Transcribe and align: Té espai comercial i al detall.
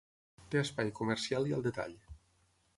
Té 0.55 0.59
espai 0.61 0.89
comercial 1.01 1.47
i 1.51 1.55
al 1.59 1.69
detall. 1.71 1.97